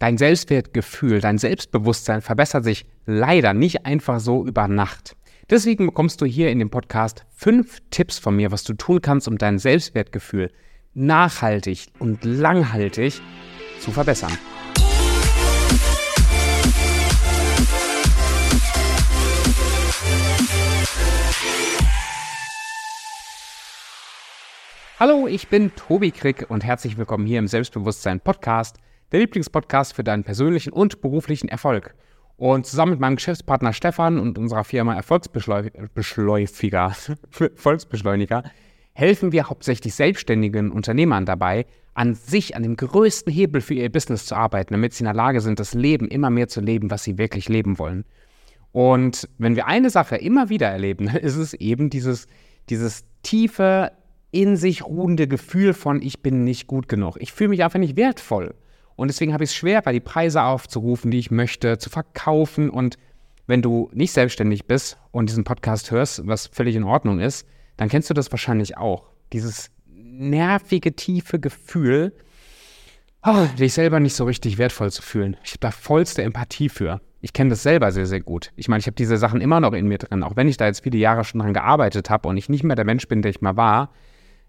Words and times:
Dein 0.00 0.16
Selbstwertgefühl, 0.16 1.20
dein 1.20 1.36
Selbstbewusstsein 1.36 2.22
verbessert 2.22 2.64
sich 2.64 2.86
leider 3.04 3.52
nicht 3.52 3.84
einfach 3.84 4.18
so 4.18 4.46
über 4.46 4.66
Nacht. 4.66 5.14
Deswegen 5.50 5.84
bekommst 5.84 6.22
du 6.22 6.24
hier 6.24 6.50
in 6.50 6.58
dem 6.58 6.70
Podcast 6.70 7.26
fünf 7.28 7.80
Tipps 7.90 8.18
von 8.18 8.34
mir, 8.34 8.50
was 8.50 8.64
du 8.64 8.72
tun 8.72 9.02
kannst, 9.02 9.28
um 9.28 9.36
dein 9.36 9.58
Selbstwertgefühl 9.58 10.50
nachhaltig 10.94 11.88
und 11.98 12.24
langhaltig 12.24 13.20
zu 13.78 13.90
verbessern. 13.90 14.32
Hallo, 24.98 25.26
ich 25.26 25.48
bin 25.48 25.74
Tobi 25.74 26.10
Krick 26.10 26.46
und 26.48 26.64
herzlich 26.64 26.96
willkommen 26.96 27.26
hier 27.26 27.38
im 27.38 27.48
Selbstbewusstsein 27.48 28.20
Podcast, 28.20 28.78
der 29.12 29.20
Lieblingspodcast 29.20 29.94
für 29.94 30.04
deinen 30.04 30.24
persönlichen 30.24 30.72
und 30.72 31.00
beruflichen 31.00 31.48
Erfolg. 31.48 31.94
Und 32.36 32.66
zusammen 32.66 32.92
mit 32.92 33.00
meinem 33.00 33.16
Geschäftspartner 33.16 33.72
Stefan 33.72 34.18
und 34.18 34.38
unserer 34.38 34.64
Firma 34.64 34.94
Erfolgsbeschleuniger, 37.34 38.42
helfen 38.92 39.32
wir 39.32 39.48
hauptsächlich 39.48 39.94
selbstständigen 39.94 40.70
Unternehmern 40.70 41.26
dabei, 41.26 41.66
an 41.94 42.14
sich, 42.14 42.56
an 42.56 42.62
dem 42.62 42.76
größten 42.76 43.32
Hebel 43.32 43.60
für 43.60 43.74
ihr 43.74 43.90
Business 43.90 44.26
zu 44.26 44.34
arbeiten, 44.34 44.72
damit 44.72 44.94
sie 44.94 45.02
in 45.02 45.06
der 45.06 45.14
Lage 45.14 45.40
sind, 45.40 45.60
das 45.60 45.74
Leben 45.74 46.08
immer 46.08 46.30
mehr 46.30 46.48
zu 46.48 46.60
leben, 46.60 46.90
was 46.90 47.04
sie 47.04 47.18
wirklich 47.18 47.48
leben 47.48 47.78
wollen. 47.78 48.04
Und 48.72 49.28
wenn 49.38 49.56
wir 49.56 49.66
eine 49.66 49.90
Sache 49.90 50.16
immer 50.16 50.48
wieder 50.48 50.68
erleben, 50.68 51.08
ist 51.16 51.36
es 51.36 51.54
eben 51.54 51.90
dieses, 51.90 52.26
dieses 52.68 53.04
tiefe 53.22 53.92
in 54.30 54.56
sich 54.56 54.84
ruhende 54.84 55.26
Gefühl 55.26 55.74
von, 55.74 56.00
ich 56.00 56.22
bin 56.22 56.44
nicht 56.44 56.68
gut 56.68 56.88
genug. 56.88 57.16
Ich 57.20 57.32
fühle 57.32 57.50
mich 57.50 57.64
einfach 57.64 57.80
nicht 57.80 57.96
wertvoll. 57.96 58.54
Und 59.00 59.08
deswegen 59.08 59.32
habe 59.32 59.44
ich 59.44 59.48
es 59.48 59.56
schwer, 59.56 59.80
bei 59.80 59.94
die 59.94 60.00
Preise 60.00 60.42
aufzurufen, 60.42 61.10
die 61.10 61.18
ich 61.18 61.30
möchte, 61.30 61.78
zu 61.78 61.88
verkaufen. 61.88 62.68
Und 62.68 62.98
wenn 63.46 63.62
du 63.62 63.88
nicht 63.94 64.12
selbstständig 64.12 64.66
bist 64.66 64.98
und 65.10 65.30
diesen 65.30 65.42
Podcast 65.42 65.90
hörst, 65.90 66.26
was 66.26 66.48
völlig 66.48 66.76
in 66.76 66.84
Ordnung 66.84 67.18
ist, 67.18 67.46
dann 67.78 67.88
kennst 67.88 68.10
du 68.10 68.14
das 68.14 68.30
wahrscheinlich 68.30 68.76
auch. 68.76 69.08
Dieses 69.32 69.70
nervige, 69.86 70.92
tiefe 70.92 71.40
Gefühl, 71.40 72.12
oh, 73.24 73.46
dich 73.58 73.72
selber 73.72 74.00
nicht 74.00 74.14
so 74.14 74.24
richtig 74.24 74.58
wertvoll 74.58 74.92
zu 74.92 75.00
fühlen. 75.00 75.38
Ich 75.44 75.52
habe 75.52 75.60
da 75.60 75.70
vollste 75.70 76.22
Empathie 76.22 76.68
für. 76.68 77.00
Ich 77.22 77.32
kenne 77.32 77.48
das 77.48 77.62
selber 77.62 77.92
sehr, 77.92 78.04
sehr 78.04 78.20
gut. 78.20 78.52
Ich 78.56 78.68
meine, 78.68 78.80
ich 78.80 78.86
habe 78.86 78.96
diese 78.96 79.16
Sachen 79.16 79.40
immer 79.40 79.60
noch 79.60 79.72
in 79.72 79.88
mir 79.88 79.96
drin, 79.96 80.22
auch 80.22 80.36
wenn 80.36 80.46
ich 80.46 80.58
da 80.58 80.66
jetzt 80.66 80.82
viele 80.82 80.98
Jahre 80.98 81.24
schon 81.24 81.40
dran 81.40 81.54
gearbeitet 81.54 82.10
habe 82.10 82.28
und 82.28 82.36
ich 82.36 82.50
nicht 82.50 82.64
mehr 82.64 82.76
der 82.76 82.84
Mensch 82.84 83.08
bin, 83.08 83.22
der 83.22 83.30
ich 83.30 83.40
mal 83.40 83.56
war 83.56 83.94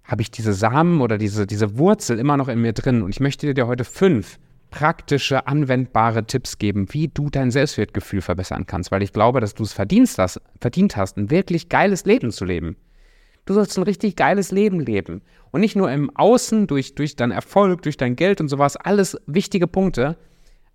habe 0.04 0.22
ich 0.22 0.32
diese 0.32 0.54
Samen 0.54 1.02
oder 1.02 1.18
diese, 1.18 1.48
diese 1.48 1.78
Wurzel 1.78 2.20
immer 2.20 2.38
noch 2.38 2.48
in 2.48 2.60
mir 2.60 2.74
drin. 2.74 3.02
Und 3.02 3.12
ich 3.12 3.20
möchte 3.20 3.54
dir 3.54 3.68
heute 3.68 3.84
fünf 3.84 4.40
praktische, 4.72 5.46
anwendbare 5.46 6.26
Tipps 6.26 6.58
geben, 6.58 6.88
wie 6.92 7.10
du 7.10 7.30
dein 7.30 7.52
Selbstwertgefühl 7.52 8.22
verbessern 8.22 8.66
kannst, 8.66 8.90
weil 8.92 9.04
ich 9.04 9.14
glaube, 9.14 9.40
dass 9.40 9.54
du 9.54 9.64
es 9.64 9.74
verdient 9.74 10.12
hast, 10.18 10.42
verdient 10.60 10.98
hast, 10.98 11.18
ein 11.18 11.30
wirklich 11.30 11.70
geiles 11.70 12.06
Leben 12.06 12.32
zu 12.32 12.46
leben. 12.46 12.78
Du 13.46 13.54
sollst 13.54 13.78
ein 13.78 13.84
richtig 13.84 14.16
geiles 14.16 14.52
Leben 14.52 14.80
leben. 14.80 15.22
Und 15.52 15.62
nicht 15.62 15.76
nur 15.76 15.92
im 15.92 16.16
Außen, 16.16 16.68
durch, 16.68 16.96
durch 16.96 17.16
deinen 17.16 17.32
Erfolg, 17.32 17.82
durch 17.82 17.98
dein 17.98 18.16
Geld 18.16 18.40
und 18.40 18.48
sowas, 18.48 18.78
alles 18.78 19.18
wichtige 19.28 19.68
Punkte, 19.68 20.18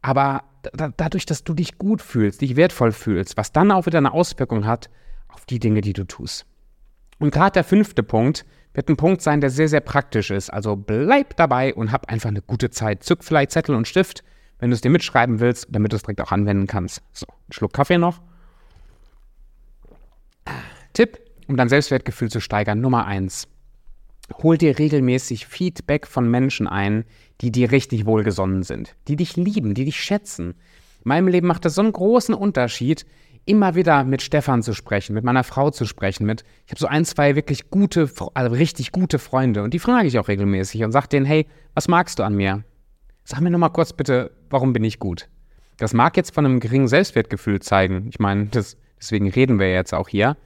aber 0.03 0.44
da, 0.75 0.91
dadurch, 0.97 1.27
dass 1.27 1.42
du 1.42 1.55
dich 1.55 1.78
gut 1.78 2.03
fühlst, 2.03 2.42
dich 2.42 2.55
wertvoll 2.56 2.92
fühlst, 2.92 3.36
was 3.36 3.53
dann 3.53 3.72
auch 3.72 3.86
wieder 3.86 3.98
eine 3.98 4.12
Auswirkung 4.12 4.66
hat 4.66 4.91
auf 5.28 5.47
die 5.47 5.58
Dinge, 5.58 5.81
die 5.81 5.94
du 5.94 6.05
tust. 6.05 6.47
Und 7.19 7.33
gerade 7.33 7.53
der 7.53 7.64
fünfte 7.64 8.03
Punkt, 8.03 8.44
wird 8.77 8.91
ein 8.91 8.96
Punkt 8.96 9.22
sein, 9.22 9.41
der 9.41 9.50
sehr, 9.50 9.69
sehr 9.69 9.80
praktisch 9.80 10.30
ist. 10.30 10.50
Also 10.50 10.77
bleib 10.77 11.36
dabei 11.36 11.74
und 11.74 11.92
hab 11.92 12.10
einfach 12.10 12.28
eine 12.28 12.42
gute 12.42 12.70
Zeit. 12.70 13.02
Zück 13.02 13.24
vielleicht 13.24 13.50
Zettel 13.50 13.74
und 13.74 13.88
Stift, 13.88 14.22
wenn 14.58 14.70
du 14.70 14.74
es 14.74 14.82
dir 14.82 14.91
mitschreiben 14.91 15.41
willst, 15.41 15.66
damit 15.70 15.92
du 15.92 15.96
es 15.96 16.02
direkt 16.02 16.20
auch 16.20 16.30
anwenden 16.30 16.66
kannst. 16.66 17.02
So, 17.12 17.27
einen 17.27 17.52
Schluck 17.52 17.72
Kaffee 17.72 17.98
noch. 17.98 18.20
Tipp, 20.92 21.19
um 21.48 21.56
dein 21.56 21.70
Selbstwertgefühl 21.70 22.30
zu 22.30 22.41
steigern, 22.41 22.81
Nummer 22.81 23.06
eins. 23.06 23.48
Hol 24.42 24.59
dir 24.59 24.78
regelmäßig 24.78 25.47
Feedback 25.47 26.06
von 26.06 26.31
Menschen 26.31 26.66
ein, 26.66 27.04
die 27.41 27.53
dir 27.53 27.70
richtig 27.70 28.04
wohlgesonnen 28.06 28.62
sind, 28.62 28.94
die 29.09 29.16
dich 29.16 29.36
lieben, 29.36 29.75
die 29.75 29.84
dich 29.84 30.03
schätzen. 30.03 30.50
In 30.50 31.09
meinem 31.09 31.28
Leben 31.28 31.47
macht 31.47 31.65
das 31.65 31.76
so 31.76 31.82
einen 31.82 31.92
großen 31.92 32.34
Unterschied, 32.34 33.06
immer 33.47 33.75
wieder 33.75 34.05
mit 34.05 34.23
Stefan 34.23 34.62
zu 34.62 34.75
sprechen, 34.75 35.15
mit 35.15 35.25
meiner 35.25 35.45
Frau 35.45 35.71
zu 35.71 35.87
sprechen, 35.87 36.27
mit 36.27 36.45
ich 36.67 36.73
habe 36.73 36.81
so 36.81 36.87
ein, 36.87 37.05
zwei 37.05 37.37
wirklich 37.37 37.71
gute, 37.71 38.11
also 38.34 38.55
richtig 38.55 38.93
gute 38.93 39.19
Freunde 39.19 39.62
und 39.62 39.73
die 39.73 39.79
frage 39.79 40.09
ich 40.09 40.19
auch 40.19 40.29
regelmäßig 40.29 40.84
und 40.84 40.93
sage 40.93 41.09
denen, 41.09 41.27
hey, 41.27 41.47
was 41.75 41.89
magst 41.89 42.19
du 42.19 42.25
an 42.25 42.34
mir? 42.34 42.65
Sag 43.25 43.41
mir 43.41 43.51
noch 43.51 43.59
mal 43.59 43.71
kurz 43.71 43.93
bitte, 43.93 44.33
warum 44.51 44.73
bin 44.73 44.84
ich 44.84 44.99
gut? 44.99 45.29
Das 45.79 45.95
mag 45.95 46.17
jetzt 46.17 46.34
von 46.34 46.45
einem 46.45 46.61
geringen 46.61 46.89
Selbstwertgefühl 46.89 47.61
zeigen. 47.61 48.07
Ich 48.09 48.19
meine, 48.19 48.47
das, 48.47 48.77
deswegen 48.99 49.31
reden 49.31 49.59
wir 49.59 49.73
jetzt 49.73 49.95
auch 49.95 50.09
hier. 50.09 50.37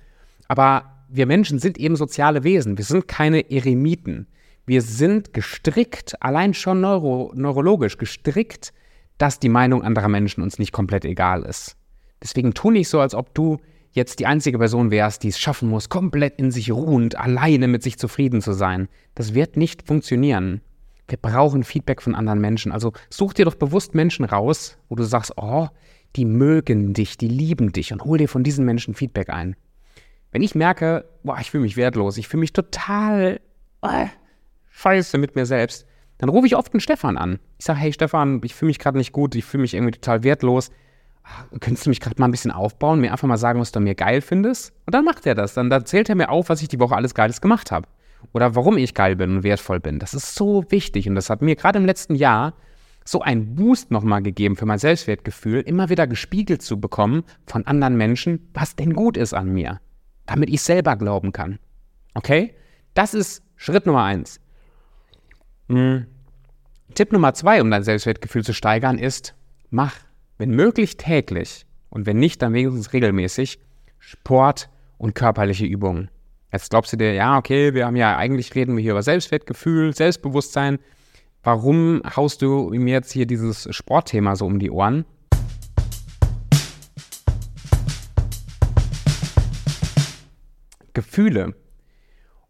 Aber 0.49 1.05
wir 1.09 1.27
Menschen 1.27 1.59
sind 1.59 1.79
eben 1.79 1.97
soziale 1.97 2.45
Wesen. 2.45 2.79
Wir 2.79 2.85
sind 2.85 3.09
keine 3.09 3.51
Eremiten. 3.51 4.27
Wir 4.67 4.83
sind 4.83 5.33
gestrickt, 5.33 6.21
allein 6.21 6.55
schon 6.55 6.81
neuro, 6.81 7.33
neurologisch 7.35 7.97
gestrickt, 7.97 8.73
dass 9.19 9.39
die 9.39 9.49
Meinung 9.49 9.83
anderer 9.83 10.09
Menschen 10.09 10.43
uns 10.43 10.59
nicht 10.59 10.73
komplett 10.73 11.05
egal 11.05 11.43
ist. 11.43 11.77
Deswegen 12.23 12.55
tu 12.55 12.71
nicht 12.71 12.89
so, 12.89 13.01
als 13.01 13.15
ob 13.15 13.35
du 13.35 13.59
jetzt 13.93 14.21
die 14.21 14.27
einzige 14.27 14.59
Person 14.59 14.91
wärst, 14.91 15.23
die 15.23 15.29
es 15.29 15.39
schaffen 15.39 15.69
muss, 15.69 15.89
komplett 15.89 16.39
in 16.39 16.51
sich 16.51 16.71
ruhend, 16.71 17.17
alleine 17.17 17.67
mit 17.67 17.83
sich 17.83 17.99
zufrieden 17.99 18.41
zu 18.41 18.53
sein. 18.53 18.89
Das 19.15 19.35
wird 19.35 19.57
nicht 19.57 19.87
funktionieren. 19.87 20.61
Wir 21.09 21.19
brauchen 21.19 21.65
Feedback 21.65 22.03
von 22.03 22.15
anderen 22.15 22.41
Menschen. 22.41 22.71
Also 22.71 22.93
such 23.09 23.35
dir 23.35 23.45
doch 23.45 23.57
bewusst 23.57 23.95
Menschen 23.95 24.25
raus, 24.25 24.79
wo 24.89 24.95
du 24.95 25.03
sagst, 25.03 25.33
oh, 25.37 25.69
die 26.17 26.25
mögen 26.25 26.93
dich, 26.95 27.17
die 27.19 27.29
lieben 27.29 27.73
dich 27.73 27.93
und 27.93 28.05
hol 28.05 28.19
dir 28.19 28.29
von 28.29 28.45
diesen 28.45 28.65
Menschen 28.65 28.95
Feedback 28.95 29.31
ein. 29.31 29.57
Wenn 30.31 30.43
ich 30.43 30.55
merke, 30.55 31.09
boah, 31.25 31.39
ich 31.41 31.51
fühle 31.51 31.63
mich 31.63 31.77
wertlos, 31.77 32.17
ich 32.17 32.29
fühle 32.29 32.41
mich 32.41 32.53
total 32.53 33.41
äh, 33.83 34.07
scheiße 34.71 35.19
mit 35.19 35.35
mir 35.35 35.47
selbst, 35.47 35.87
dann 36.19 36.29
rufe 36.29 36.47
ich 36.47 36.55
oft 36.55 36.73
einen 36.73 36.81
Stefan 36.81 37.17
an. 37.17 37.41
Ich 37.59 37.65
sage, 37.65 37.81
hey 37.81 37.93
Stefan, 37.93 38.41
ich 38.45 38.55
fühle 38.55 38.69
mich 38.69 38.79
gerade 38.79 38.99
nicht 38.99 39.13
gut, 39.13 39.35
ich 39.35 39.45
fühle 39.45 39.63
mich 39.63 39.75
irgendwie 39.75 39.93
total 39.93 40.23
wertlos 40.23 40.71
könntest 41.61 41.87
du 41.87 41.91
mich 41.91 42.01
gerade 42.01 42.17
mal 42.19 42.29
ein 42.29 42.31
bisschen 42.31 42.51
aufbauen, 42.51 43.01
mir 43.01 43.13
einfach 43.13 43.29
mal 43.29 43.37
sagen, 43.37 43.61
was 43.61 43.73
du 43.73 43.79
an 43.79 43.85
mir 43.85 43.95
geil 43.95 44.21
findest? 44.21 44.73
Und 44.87 44.95
dann 44.95 45.05
macht 45.05 45.27
er 45.27 45.35
das. 45.35 45.55
Dann, 45.55 45.71
dann 45.71 45.87
zählt 45.87 46.09
er 46.09 46.15
mir 46.15 46.31
auf, 46.31 46.49
was 46.49 46.63
ich 46.63 46.69
die 46.69 46.81
Woche 46.81 46.97
alles 46.97 47.15
Geiles 47.15 47.41
gemacht 47.41 47.71
habe. 47.71 47.89
Oder 48.33 48.55
warum 48.55 48.77
ich 48.77 48.95
geil 48.95 49.17
bin 49.17 49.37
und 49.37 49.43
wertvoll 49.43 49.81
bin. 49.81 49.99
Das 49.99 50.15
ist 50.15 50.35
so 50.35 50.65
wichtig. 50.71 51.09
Und 51.09 51.15
das 51.15 51.31
hat 51.31 51.43
mir 51.43 51.57
gerade 51.57 51.79
im 51.79 51.87
letzten 51.87 52.15
Jahr 52.15 52.55
so 53.05 53.23
einen 53.23 53.55
Boost 53.55 53.91
nochmal 53.91 54.23
gegeben 54.23 54.57
für 54.57 54.67
mein 54.67 54.79
Selbstwertgefühl, 54.79 55.61
immer 55.61 55.89
wieder 55.89 56.07
gespiegelt 56.07 56.63
zu 56.63 56.79
bekommen 56.79 57.25
von 57.47 57.67
anderen 57.67 57.97
Menschen, 57.97 58.51
was 58.53 58.77
denn 58.77 58.93
gut 58.93 59.17
ist 59.17 59.33
an 59.33 59.53
mir. 59.53 59.81
Damit 60.27 60.51
ich 60.51 60.63
selber 60.63 60.97
glauben 60.97 61.33
kann. 61.33 61.59
Okay? 62.15 62.55
Das 62.95 63.15
ist 63.15 63.43
Schritt 63.57 63.87
Nummer 63.87 64.05
eins. 64.05 64.41
Hm. 65.69 66.07
Tipp 66.95 67.13
Nummer 67.13 67.35
zwei, 67.35 67.63
um 67.63 67.71
dein 67.71 67.85
Selbstwertgefühl 67.85 68.45
zu 68.45 68.53
steigern, 68.53 68.99
ist, 68.99 69.35
mach 69.71 69.95
wenn 70.41 70.53
möglich 70.53 70.97
täglich 70.97 71.67
und 71.91 72.07
wenn 72.07 72.19
nicht, 72.19 72.41
dann 72.41 72.55
wenigstens 72.55 72.95
regelmäßig 72.95 73.59
Sport 73.99 74.71
und 74.97 75.15
körperliche 75.15 75.67
Übungen. 75.67 76.11
Jetzt 76.51 76.71
glaubst 76.71 76.95
du 76.95 76.97
dir, 76.97 77.13
ja, 77.13 77.37
okay, 77.37 77.75
wir 77.75 77.85
haben 77.85 77.97
ja 77.97 78.17
eigentlich 78.17 78.55
reden 78.55 78.75
wir 78.75 78.83
hier 78.83 78.93
über 78.93 79.03
Selbstwertgefühl, 79.03 79.95
Selbstbewusstsein. 79.95 80.79
Warum 81.43 82.01
haust 82.17 82.41
du 82.41 82.71
mir 82.71 82.95
jetzt 82.95 83.13
hier 83.13 83.27
dieses 83.27 83.69
Sportthema 83.71 84.35
so 84.35 84.47
um 84.47 84.59
die 84.59 84.71
Ohren? 84.71 85.05
Gefühle 90.95 91.55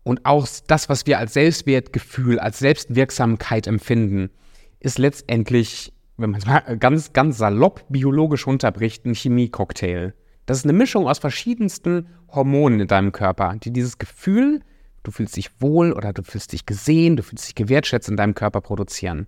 und 0.04 0.24
auch 0.26 0.46
das, 0.68 0.88
was 0.88 1.06
wir 1.06 1.18
als 1.18 1.32
Selbstwertgefühl, 1.32 2.38
als 2.38 2.60
Selbstwirksamkeit 2.60 3.66
empfinden, 3.66 4.30
ist 4.78 5.00
letztendlich 5.00 5.92
wenn 6.20 6.31
man 6.31 6.41
es 6.41 6.47
mal 6.47 6.76
ganz, 6.78 7.12
ganz 7.12 7.38
salopp 7.38 7.84
biologisch 7.88 8.46
runterbricht, 8.46 9.05
ein 9.06 9.14
Chemiecocktail. 9.14 10.14
Das 10.46 10.58
ist 10.58 10.64
eine 10.64 10.72
Mischung 10.72 11.08
aus 11.08 11.19
verschiedensten 11.19 12.08
Hormonen 12.32 12.81
in 12.81 12.88
deinem 12.88 13.12
Körper, 13.12 13.56
die 13.62 13.72
dieses 13.72 13.99
Gefühl, 13.99 14.61
du 15.02 15.11
fühlst 15.11 15.37
dich 15.37 15.50
wohl 15.61 15.93
oder 15.93 16.12
du 16.12 16.22
fühlst 16.22 16.52
dich 16.52 16.67
gesehen, 16.67 17.17
du 17.17 17.22
fühlst 17.22 17.49
dich 17.49 17.55
gewertschätzt 17.55 18.08
in 18.08 18.17
deinem 18.17 18.34
Körper 18.34 18.61
produzieren. 18.61 19.26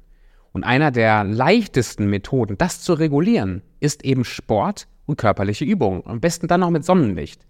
Und 0.53 0.65
einer 0.65 0.91
der 0.91 1.25
leichtesten 1.25 2.07
Methoden, 2.07 2.59
das 2.59 2.83
zu 2.83 2.93
regulieren, 2.93 3.63
ist 3.81 4.05
eben 4.05 4.25
Sport 4.25 4.87
und 5.07 5.17
körperliche 5.17 5.65
Übungen. 5.65 6.03
Am 6.07 6.21
besten 6.21 6.47
dann 6.47 6.61
noch 6.61 6.71
mit 6.71 6.85
Sonnenlicht. 6.85 7.47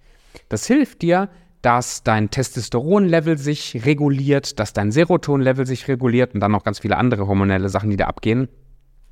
Das 0.49 0.67
hilft 0.67 1.03
dir, 1.03 1.29
dass 1.62 2.03
dein 2.03 2.31
Testosteronlevel 2.31 3.39
sich 3.39 3.85
reguliert, 3.85 4.59
dass 4.59 4.73
dein 4.73 4.93
Serotonlevel 4.93 5.67
sich 5.67 5.89
reguliert 5.89 6.35
und 6.35 6.41
dann 6.41 6.53
noch 6.53 6.65
ganz 6.65 6.81
viele 6.81 6.97
andere 6.97 7.27
hormonelle 7.27 7.69
Sachen, 7.69 7.91
die 7.91 7.97
da 7.97 8.06
abgehen 8.06 8.49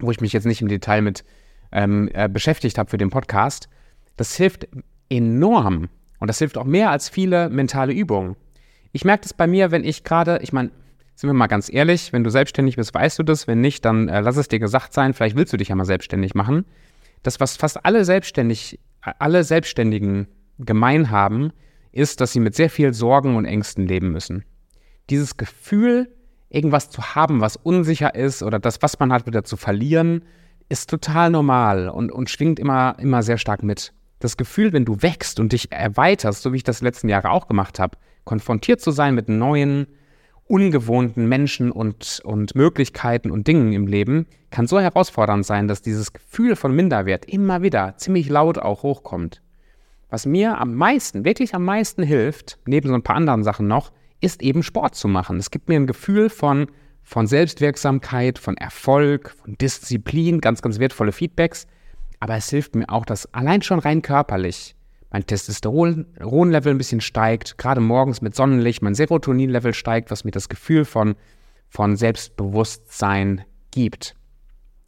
wo 0.00 0.10
ich 0.10 0.20
mich 0.20 0.32
jetzt 0.32 0.46
nicht 0.46 0.62
im 0.62 0.68
Detail 0.68 1.02
mit 1.02 1.24
ähm, 1.72 2.08
äh, 2.12 2.28
beschäftigt 2.28 2.78
habe 2.78 2.90
für 2.90 2.98
den 2.98 3.10
Podcast, 3.10 3.68
das 4.16 4.36
hilft 4.36 4.68
enorm. 5.08 5.88
Und 6.18 6.28
das 6.28 6.38
hilft 6.38 6.58
auch 6.58 6.64
mehr 6.64 6.90
als 6.90 7.08
viele 7.08 7.48
mentale 7.48 7.92
Übungen. 7.92 8.36
Ich 8.92 9.04
merke 9.04 9.22
das 9.22 9.32
bei 9.32 9.46
mir, 9.46 9.70
wenn 9.70 9.84
ich 9.84 10.04
gerade, 10.04 10.40
ich 10.42 10.52
meine, 10.52 10.70
sind 11.14 11.28
wir 11.28 11.34
mal 11.34 11.46
ganz 11.46 11.72
ehrlich, 11.72 12.12
wenn 12.12 12.24
du 12.24 12.30
selbstständig 12.30 12.76
bist, 12.76 12.94
weißt 12.94 13.18
du 13.18 13.22
das. 13.22 13.46
Wenn 13.46 13.60
nicht, 13.60 13.84
dann 13.84 14.08
äh, 14.08 14.20
lass 14.20 14.36
es 14.36 14.48
dir 14.48 14.58
gesagt 14.58 14.92
sein. 14.92 15.12
Vielleicht 15.12 15.36
willst 15.36 15.52
du 15.52 15.56
dich 15.56 15.68
ja 15.68 15.74
mal 15.74 15.84
selbstständig 15.84 16.34
machen. 16.34 16.64
Das, 17.22 17.40
was 17.40 17.56
fast 17.56 17.84
alle 17.84 18.04
selbstständig, 18.04 18.80
alle 19.00 19.44
Selbstständigen 19.44 20.28
gemein 20.58 21.10
haben, 21.10 21.52
ist, 21.92 22.20
dass 22.20 22.32
sie 22.32 22.40
mit 22.40 22.54
sehr 22.54 22.70
viel 22.70 22.94
Sorgen 22.94 23.36
und 23.36 23.44
Ängsten 23.44 23.86
leben 23.86 24.12
müssen. 24.12 24.44
Dieses 25.10 25.36
Gefühl, 25.36 26.10
irgendwas 26.50 26.90
zu 26.90 27.14
haben, 27.14 27.40
was 27.40 27.56
unsicher 27.56 28.14
ist 28.14 28.42
oder 28.42 28.58
das, 28.58 28.82
was 28.82 28.98
man 28.98 29.12
hat, 29.12 29.26
wieder 29.26 29.44
zu 29.44 29.56
verlieren, 29.56 30.24
ist 30.68 30.90
total 30.90 31.30
normal 31.30 31.88
und, 31.88 32.12
und 32.12 32.28
schwingt 32.28 32.58
immer, 32.58 32.96
immer 32.98 33.22
sehr 33.22 33.38
stark 33.38 33.62
mit. 33.62 33.92
Das 34.18 34.36
Gefühl, 34.36 34.72
wenn 34.72 34.84
du 34.84 35.00
wächst 35.00 35.40
und 35.40 35.52
dich 35.52 35.72
erweiterst, 35.72 36.42
so 36.42 36.52
wie 36.52 36.58
ich 36.58 36.64
das 36.64 36.82
letzten 36.82 37.08
Jahre 37.08 37.30
auch 37.30 37.48
gemacht 37.48 37.78
habe, 37.78 37.96
konfrontiert 38.24 38.80
zu 38.80 38.90
sein 38.90 39.14
mit 39.14 39.28
neuen, 39.28 39.86
ungewohnten 40.46 41.28
Menschen 41.28 41.70
und, 41.70 42.20
und 42.24 42.54
Möglichkeiten 42.54 43.30
und 43.30 43.46
Dingen 43.46 43.72
im 43.72 43.86
Leben, 43.86 44.26
kann 44.50 44.66
so 44.66 44.80
herausfordernd 44.80 45.46
sein, 45.46 45.68
dass 45.68 45.80
dieses 45.80 46.12
Gefühl 46.12 46.56
von 46.56 46.74
Minderwert 46.74 47.24
immer 47.24 47.62
wieder 47.62 47.96
ziemlich 47.96 48.28
laut 48.28 48.58
auch 48.58 48.82
hochkommt. 48.82 49.42
Was 50.08 50.26
mir 50.26 50.58
am 50.58 50.74
meisten, 50.74 51.24
wirklich 51.24 51.54
am 51.54 51.64
meisten 51.64 52.02
hilft, 52.02 52.58
neben 52.66 52.88
so 52.88 52.94
ein 52.94 53.02
paar 53.02 53.14
anderen 53.14 53.44
Sachen 53.44 53.68
noch, 53.68 53.92
ist 54.20 54.42
eben 54.42 54.62
Sport 54.62 54.94
zu 54.94 55.08
machen. 55.08 55.38
Es 55.38 55.50
gibt 55.50 55.68
mir 55.68 55.76
ein 55.76 55.86
Gefühl 55.86 56.28
von, 56.28 56.66
von 57.02 57.26
Selbstwirksamkeit, 57.26 58.38
von 58.38 58.56
Erfolg, 58.56 59.34
von 59.42 59.56
Disziplin, 59.58 60.40
ganz, 60.40 60.62
ganz 60.62 60.78
wertvolle 60.78 61.12
Feedbacks. 61.12 61.66
Aber 62.20 62.36
es 62.36 62.50
hilft 62.50 62.74
mir 62.74 62.88
auch, 62.90 63.06
dass 63.06 63.32
allein 63.32 63.62
schon 63.62 63.78
rein 63.78 64.02
körperlich 64.02 64.76
mein 65.10 65.26
Testosteronlevel 65.26 66.72
ein 66.72 66.78
bisschen 66.78 67.00
steigt, 67.00 67.58
gerade 67.58 67.80
morgens 67.80 68.20
mit 68.20 68.36
Sonnenlicht, 68.36 68.80
mein 68.80 68.94
Serotoninlevel 68.94 69.74
steigt, 69.74 70.10
was 70.10 70.24
mir 70.24 70.30
das 70.30 70.48
Gefühl 70.48 70.84
von, 70.84 71.16
von 71.68 71.96
Selbstbewusstsein 71.96 73.44
gibt. 73.72 74.14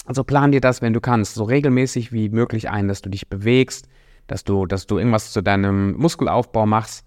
Also 0.05 0.23
plan 0.23 0.53
dir 0.53 0.61
das, 0.61 0.81
wenn 0.81 0.93
du 0.93 1.01
kannst, 1.01 1.35
so 1.35 1.45
regelmäßig 1.45 2.13
wie 2.13 2.29
möglich 2.29 2.71
ein, 2.71 2.87
dass 2.87 3.03
du 3.03 3.11
dich 3.11 3.29
bewegst, 3.29 3.89
dass 4.29 4.45
du, 4.45 4.67
dass 4.67 4.87
du 4.87 4.99
irgendwas 4.99 5.33
zu 5.33 5.43
deinem 5.43 5.95
Muskelaufbau 5.95 6.67
machst 6.67 7.05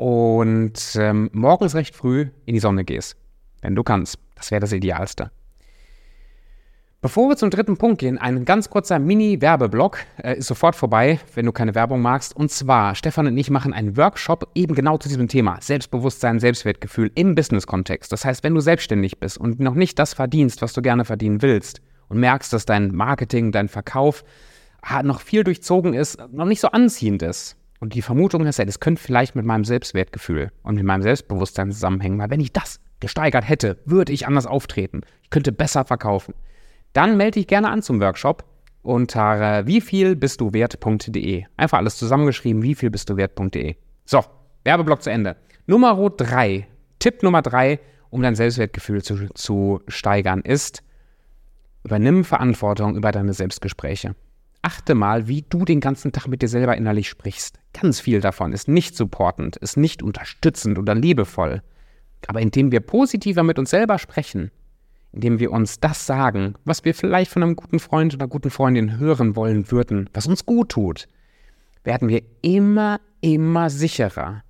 und 0.00 0.96
ähm, 0.96 1.28
morgens 1.34 1.74
recht 1.74 1.94
früh 1.94 2.28
in 2.46 2.54
die 2.54 2.60
Sonne 2.60 2.84
gehst, 2.84 3.18
wenn 3.60 3.74
du 3.74 3.82
kannst. 3.82 4.18
Das 4.34 4.50
wäre 4.50 4.60
das 4.60 4.72
Idealste. 4.72 5.30
Bevor 7.02 7.28
wir 7.28 7.36
zum 7.36 7.50
dritten 7.50 7.76
Punkt 7.76 8.00
gehen, 8.00 8.16
ein 8.16 8.46
ganz 8.46 8.70
kurzer 8.70 8.98
Mini-Werbeblock 8.98 9.98
äh, 10.22 10.38
ist 10.38 10.46
sofort 10.46 10.74
vorbei, 10.74 11.20
wenn 11.34 11.44
du 11.44 11.52
keine 11.52 11.74
Werbung 11.74 12.00
magst. 12.00 12.34
Und 12.34 12.50
zwar, 12.50 12.94
Stefan 12.94 13.26
und 13.26 13.36
ich 13.36 13.50
machen 13.50 13.74
einen 13.74 13.98
Workshop 13.98 14.48
eben 14.54 14.74
genau 14.74 14.96
zu 14.96 15.10
diesem 15.10 15.28
Thema. 15.28 15.58
Selbstbewusstsein, 15.60 16.40
Selbstwertgefühl 16.40 17.10
im 17.14 17.34
Business-Kontext. 17.34 18.10
Das 18.10 18.24
heißt, 18.24 18.42
wenn 18.42 18.54
du 18.54 18.60
selbstständig 18.60 19.20
bist 19.20 19.36
und 19.36 19.60
noch 19.60 19.74
nicht 19.74 19.98
das 19.98 20.14
verdienst, 20.14 20.62
was 20.62 20.72
du 20.72 20.80
gerne 20.80 21.04
verdienen 21.04 21.42
willst 21.42 21.82
und 22.08 22.20
merkst, 22.20 22.54
dass 22.54 22.64
dein 22.64 22.94
Marketing, 22.94 23.52
dein 23.52 23.68
Verkauf 23.68 24.24
noch 25.02 25.20
viel 25.20 25.44
durchzogen 25.44 25.92
ist, 25.92 26.18
noch 26.32 26.46
nicht 26.46 26.60
so 26.60 26.68
anziehend 26.68 27.20
ist. 27.22 27.58
Und 27.80 27.94
die 27.94 28.02
Vermutung 28.02 28.46
ist, 28.46 28.58
ja, 28.58 28.66
das 28.66 28.78
könnte 28.78 29.02
vielleicht 29.02 29.34
mit 29.34 29.46
meinem 29.46 29.64
Selbstwertgefühl 29.64 30.52
und 30.62 30.74
mit 30.74 30.84
meinem 30.84 31.02
Selbstbewusstsein 31.02 31.72
zusammenhängen, 31.72 32.18
weil 32.18 32.30
wenn 32.30 32.40
ich 32.40 32.52
das 32.52 32.78
gesteigert 33.00 33.48
hätte, 33.48 33.78
würde 33.86 34.12
ich 34.12 34.26
anders 34.26 34.46
auftreten. 34.46 35.00
Ich 35.22 35.30
könnte 35.30 35.50
besser 35.50 35.86
verkaufen. 35.86 36.34
Dann 36.92 37.16
melde 37.16 37.38
dich 37.40 37.46
gerne 37.46 37.70
an 37.70 37.82
zum 37.82 38.00
Workshop 38.00 38.44
unter 38.82 39.60
äh, 39.60 39.66
wievielbistduwert.de. 39.66 41.44
Einfach 41.56 41.78
alles 41.78 41.96
zusammengeschrieben, 41.96 42.62
wievielbistduwert.de. 42.62 43.76
So, 44.04 44.24
Werbeblock 44.64 45.02
zu 45.02 45.10
Ende. 45.10 45.36
Nummer 45.66 46.10
3, 46.10 46.66
Tipp 46.98 47.22
Nummer 47.22 47.40
3, 47.40 47.80
um 48.10 48.22
dein 48.22 48.34
Selbstwertgefühl 48.34 49.02
zu, 49.02 49.28
zu 49.34 49.80
steigern, 49.88 50.40
ist, 50.40 50.82
übernimm 51.84 52.24
Verantwortung 52.24 52.96
über 52.96 53.12
deine 53.12 53.32
Selbstgespräche. 53.32 54.14
Achte 54.62 54.94
mal, 54.94 55.26
wie 55.26 55.42
du 55.42 55.64
den 55.64 55.80
ganzen 55.80 56.12
Tag 56.12 56.28
mit 56.28 56.42
dir 56.42 56.48
selber 56.48 56.76
innerlich 56.76 57.08
sprichst. 57.08 57.60
Ganz 57.72 58.00
viel 58.00 58.20
davon 58.20 58.52
ist 58.52 58.68
nicht 58.68 58.94
supportend, 58.94 59.56
ist 59.56 59.76
nicht 59.76 60.02
unterstützend 60.02 60.78
oder 60.78 60.94
liebevoll. 60.94 61.62
Aber 62.26 62.40
indem 62.40 62.70
wir 62.70 62.80
positiver 62.80 63.42
mit 63.42 63.58
uns 63.58 63.70
selber 63.70 63.98
sprechen, 63.98 64.50
indem 65.12 65.38
wir 65.38 65.50
uns 65.50 65.80
das 65.80 66.06
sagen, 66.06 66.54
was 66.64 66.84
wir 66.84 66.94
vielleicht 66.94 67.30
von 67.30 67.42
einem 67.42 67.56
guten 67.56 67.78
Freund 67.78 68.14
oder 68.14 68.28
guten 68.28 68.50
Freundin 68.50 68.98
hören 68.98 69.34
wollen 69.34 69.70
würden, 69.70 70.10
was 70.12 70.26
uns 70.26 70.44
gut 70.44 70.70
tut, 70.70 71.08
werden 71.82 72.08
wir 72.08 72.22
immer, 72.42 73.00
immer 73.22 73.70
sicherer. 73.70 74.42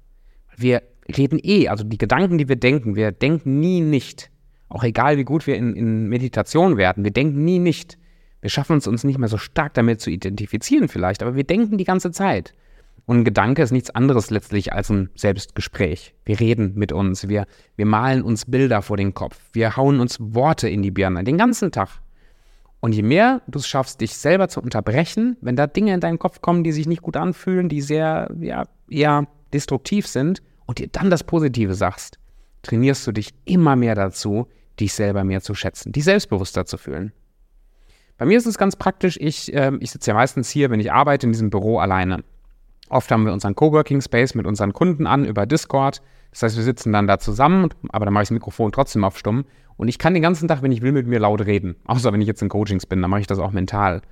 Wir 0.57 0.83
reden 1.17 1.39
eh, 1.43 1.69
also 1.69 1.85
die 1.85 1.99
Gedanken, 1.99 2.39
die 2.39 2.49
wir 2.49 2.57
denken, 2.57 2.97
wir 2.97 3.13
denken 3.13 3.61
nie 3.61 3.81
nicht. 3.81 4.31
Auch 4.69 4.85
egal, 4.85 5.17
wie 5.17 5.25
gut 5.25 5.47
wir 5.47 5.57
in, 5.57 5.75
in 5.75 6.09
Meditation 6.09 6.77
werden, 6.77 7.05
wir 7.05 7.13
denken 7.13 7.45
nie 7.45 7.59
nicht. 7.59 7.97
Wir 8.41 8.51
schaffen 8.51 8.79
es 8.79 8.87
uns 8.87 9.05
nicht 9.05 9.19
mehr 9.19 9.29
so 9.29 9.39
stark 9.39 9.75
damit 9.75 10.01
zu 10.01 10.11
identifizieren 10.11 10.89
vielleicht, 10.89 11.23
aber 11.23 11.35
wir 11.35 11.45
denken 11.45 11.79
die 11.79 11.85
ganze 11.85 12.11
Zeit. 12.11 12.55
Und 13.07 13.19
ein 13.19 13.25
Gedanke 13.25 13.63
ist 13.63 13.73
nichts 13.73 13.91
anderes 13.91 14.31
letztlich 14.31 14.73
als 14.73 14.91
ein 14.91 15.11
Selbstgespräch. 15.15 16.15
Wir 16.25 16.39
reden 16.39 16.73
mit 16.75 16.93
uns, 16.93 17.29
wir, 17.29 17.47
wir 17.77 17.87
malen 17.87 18.23
uns 18.23 18.45
Bilder 18.45 18.83
vor 18.83 18.97
den 18.97 19.15
Kopf, 19.15 19.39
wir 19.53 19.77
hauen 19.77 20.01
uns 20.01 20.19
Worte 20.21 20.69
in 20.69 20.83
die 20.83 20.91
Birne 20.91 21.25
den 21.25 21.39
ganzen 21.39 21.73
Tag. 21.73 21.89
Und 22.81 22.95
je 22.95 23.03
mehr 23.03 23.43
du 23.47 23.59
es 23.59 23.67
schaffst, 23.67 24.01
dich 24.01 24.17
selber 24.17 24.49
zu 24.49 24.61
unterbrechen, 24.61 25.37
wenn 25.41 25.57
da 25.57 25.67
Dinge 25.67 25.93
in 25.93 26.01
deinen 26.01 26.19
Kopf 26.19 26.41
kommen, 26.41 26.65
die 26.65 26.73
sich 26.73 26.87
nicht 26.87 27.03
gut 27.03 27.17
anfühlen, 27.17 27.69
die 27.69 27.83
sehr, 27.83 28.31
ja, 28.41 28.65
eher 28.89 29.27
destruktiv 29.53 30.07
sind, 30.07 30.43
und 30.71 30.79
dir 30.79 30.87
dann 30.87 31.11
das 31.11 31.25
Positive 31.25 31.75
sagst, 31.75 32.21
trainierst 32.63 33.05
du 33.05 33.11
dich 33.11 33.35
immer 33.45 33.75
mehr 33.75 33.97
dazu, 33.97 34.47
dich 34.79 34.93
selber 34.93 35.25
mehr 35.25 35.41
zu 35.41 35.57
schätzen, 35.57 35.91
dich 35.91 36.05
selbstbewusster 36.05 36.65
zu 36.65 36.79
fühlen. 36.79 37.13
Bei 38.21 38.27
mir 38.27 38.37
ist 38.37 38.45
es 38.45 38.59
ganz 38.59 38.77
praktisch, 38.77 39.17
ich, 39.19 39.51
äh, 39.55 39.73
ich 39.81 39.93
sitze 39.93 40.11
ja 40.11 40.15
meistens 40.15 40.51
hier, 40.51 40.69
wenn 40.69 40.79
ich 40.79 40.93
arbeite, 40.93 41.25
in 41.25 41.33
diesem 41.33 41.49
Büro 41.49 41.79
alleine. 41.79 42.23
Oft 42.91 43.11
haben 43.11 43.25
wir 43.25 43.33
unseren 43.33 43.55
Coworking 43.55 44.03
Space 44.03 44.35
mit 44.35 44.47
unseren 44.47 44.75
Kunden 44.75 45.07
an 45.07 45.25
über 45.25 45.47
Discord. 45.47 46.03
Das 46.31 46.43
heißt, 46.43 46.57
wir 46.59 46.63
sitzen 46.63 46.93
dann 46.93 47.07
da 47.07 47.19
zusammen, 47.19 47.71
aber 47.89 48.05
dann 48.05 48.13
mache 48.13 48.25
ich 48.25 48.29
das 48.29 48.35
Mikrofon 48.35 48.73
trotzdem 48.73 49.05
auf 49.05 49.17
stumm. 49.17 49.47
Und 49.79 49.89
ich 49.89 49.99
kann 49.99 50.13
den 50.13 50.23
ganzen 50.23 50.49
Tag, 50.49 50.61
wenn 50.61 50.71
ich 50.71 50.83
will, 50.83 50.93
mit 50.93 51.07
mir 51.07 51.19
laut 51.19 51.47
reden. 51.47 51.77
Außer 51.87 52.13
wenn 52.13 52.21
ich 52.21 52.29
jetzt 52.29 52.43
in 52.43 52.51
Coachings 52.51 52.85
bin, 52.85 53.01
dann 53.01 53.11
mache 53.11 53.23
ich 53.23 53.27
das 53.27 53.39
auch 53.39 53.53
mental. 53.53 54.03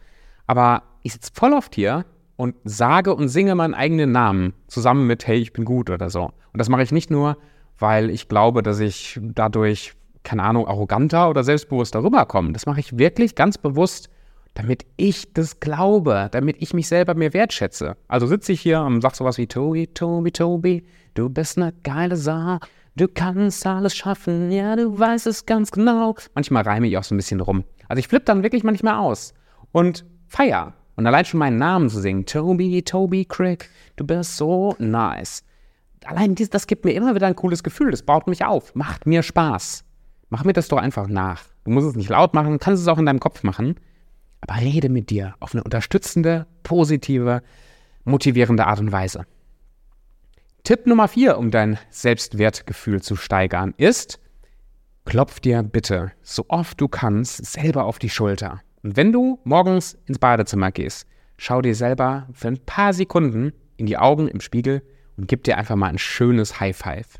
Aber 0.46 0.84
ich 1.02 1.12
sitze 1.12 1.30
voll 1.34 1.52
oft 1.52 1.74
hier 1.74 2.06
und 2.36 2.54
sage 2.64 3.14
und 3.14 3.28
singe 3.28 3.56
meinen 3.56 3.74
eigenen 3.74 4.10
Namen 4.10 4.54
zusammen 4.68 5.06
mit 5.06 5.26
Hey, 5.26 5.36
ich 5.36 5.52
bin 5.52 5.66
gut 5.66 5.90
oder 5.90 6.08
so. 6.08 6.22
Und 6.22 6.58
das 6.58 6.70
mache 6.70 6.82
ich 6.82 6.92
nicht 6.92 7.10
nur, 7.10 7.36
weil 7.78 8.08
ich 8.08 8.30
glaube, 8.30 8.62
dass 8.62 8.80
ich 8.80 9.20
dadurch 9.20 9.92
keine 10.28 10.42
Ahnung, 10.42 10.68
arroganter 10.68 11.30
oder 11.30 11.42
selbstbewusster 11.42 12.04
rüberkommen. 12.04 12.52
Das 12.52 12.66
mache 12.66 12.80
ich 12.80 12.98
wirklich 12.98 13.34
ganz 13.34 13.56
bewusst, 13.56 14.10
damit 14.52 14.84
ich 14.98 15.32
das 15.32 15.58
glaube, 15.58 16.28
damit 16.32 16.56
ich 16.60 16.74
mich 16.74 16.86
selber 16.86 17.14
mehr 17.14 17.32
wertschätze. 17.32 17.96
Also 18.08 18.26
sitze 18.26 18.52
ich 18.52 18.60
hier 18.60 18.82
und 18.82 19.00
sage 19.00 19.16
sowas 19.16 19.38
wie 19.38 19.46
Tobi, 19.46 19.86
Tobi, 19.86 20.30
Tobi, 20.30 20.86
du 21.14 21.30
bist 21.30 21.56
eine 21.56 21.72
geile 21.82 22.16
Sache, 22.16 22.60
du 22.94 23.08
kannst 23.08 23.66
alles 23.66 23.96
schaffen, 23.96 24.52
ja, 24.52 24.76
du 24.76 24.98
weißt 24.98 25.26
es 25.26 25.46
ganz 25.46 25.70
genau. 25.70 26.14
Manchmal 26.34 26.62
reime 26.62 26.88
ich 26.88 26.98
auch 26.98 27.04
so 27.04 27.14
ein 27.14 27.18
bisschen 27.18 27.40
rum. 27.40 27.64
Also 27.88 28.00
ich 28.00 28.08
flippe 28.08 28.26
dann 28.26 28.42
wirklich 28.42 28.64
manchmal 28.64 28.98
aus 28.98 29.32
und 29.72 30.04
feier. 30.26 30.74
Und 30.96 31.06
allein 31.06 31.24
schon 31.24 31.38
meinen 31.38 31.56
Namen 31.56 31.88
zu 31.88 32.02
singen, 32.02 32.26
Tobi, 32.26 32.82
Tobi, 32.82 33.24
Crick, 33.24 33.70
du 33.96 34.04
bist 34.04 34.36
so 34.36 34.76
nice. 34.78 35.42
Allein 36.04 36.34
dies, 36.34 36.50
das 36.50 36.66
gibt 36.66 36.84
mir 36.84 36.92
immer 36.92 37.14
wieder 37.14 37.28
ein 37.28 37.36
cooles 37.36 37.62
Gefühl, 37.62 37.92
das 37.92 38.02
baut 38.02 38.26
mich 38.26 38.44
auf, 38.44 38.74
macht 38.74 39.06
mir 39.06 39.22
Spaß. 39.22 39.87
Mach 40.30 40.44
mir 40.44 40.52
das 40.52 40.68
doch 40.68 40.78
einfach 40.78 41.08
nach. 41.08 41.44
Du 41.64 41.70
musst 41.70 41.88
es 41.88 41.96
nicht 41.96 42.10
laut 42.10 42.34
machen, 42.34 42.58
kannst 42.58 42.82
es 42.82 42.88
auch 42.88 42.98
in 42.98 43.06
deinem 43.06 43.20
Kopf 43.20 43.42
machen. 43.42 43.76
Aber 44.40 44.60
rede 44.60 44.88
mit 44.88 45.10
dir 45.10 45.34
auf 45.40 45.54
eine 45.54 45.64
unterstützende, 45.64 46.46
positive, 46.62 47.42
motivierende 48.04 48.66
Art 48.66 48.80
und 48.80 48.92
Weise. 48.92 49.26
Tipp 50.64 50.86
Nummer 50.86 51.08
vier, 51.08 51.38
um 51.38 51.50
dein 51.50 51.78
Selbstwertgefühl 51.90 53.00
zu 53.02 53.16
steigern, 53.16 53.74
ist, 53.78 54.20
klopf 55.04 55.40
dir 55.40 55.62
bitte 55.62 56.12
so 56.22 56.44
oft 56.48 56.80
du 56.80 56.88
kannst 56.88 57.44
selber 57.46 57.84
auf 57.84 57.98
die 57.98 58.10
Schulter. 58.10 58.60
Und 58.82 58.96
wenn 58.96 59.12
du 59.12 59.40
morgens 59.44 59.98
ins 60.06 60.18
Badezimmer 60.18 60.70
gehst, 60.70 61.06
schau 61.36 61.62
dir 61.62 61.74
selber 61.74 62.28
für 62.32 62.48
ein 62.48 62.58
paar 62.58 62.92
Sekunden 62.92 63.52
in 63.76 63.86
die 63.86 63.96
Augen 63.96 64.28
im 64.28 64.40
Spiegel 64.40 64.82
und 65.16 65.26
gib 65.26 65.44
dir 65.44 65.56
einfach 65.56 65.76
mal 65.76 65.88
ein 65.88 65.98
schönes 65.98 66.60
High 66.60 66.76
Five. 66.76 67.18